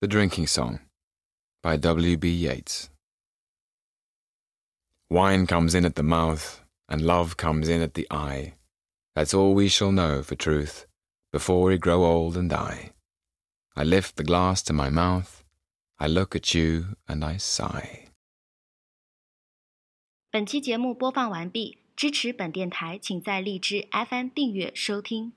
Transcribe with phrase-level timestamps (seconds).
[0.00, 0.80] The Drinking Song
[1.62, 2.26] by W.B.
[2.26, 2.88] Yeats.
[5.10, 8.54] Wine comes in at the mouth, and love comes in at the eye.
[9.14, 10.86] That's all we shall know for truth
[11.34, 12.92] before we grow old and die.
[13.76, 15.44] I lift the glass to my mouth,
[15.98, 18.06] I look at you and I sigh.
[20.30, 25.34] 本期节目播放完毕，支持本电台，请在荔枝 FM 订阅收听。